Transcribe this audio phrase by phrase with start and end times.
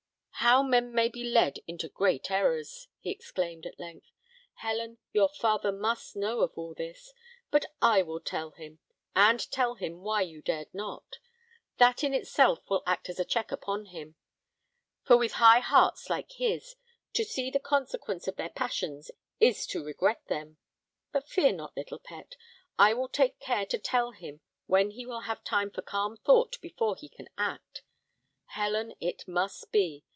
[0.43, 4.07] "How men may be led into great errors!" he exclaimed at length.
[4.55, 7.13] "Helen, your father must know of all this;
[7.51, 8.79] but I will tell him,
[9.15, 11.19] and tell him why you dared not.
[11.77, 14.15] That in itself will act as a check upon him;
[15.03, 16.75] for with high hearts like his,
[17.13, 20.57] to see the consequences of their passions is to regret them.
[21.11, 22.35] But fear not, little pet,
[22.79, 26.57] I will take care to tell him when he will have time for calm thought
[26.61, 27.83] before he can act.
[28.47, 30.03] Helen, it must be!